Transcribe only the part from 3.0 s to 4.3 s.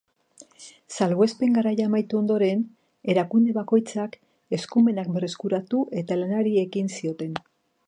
erakunde bakoitzak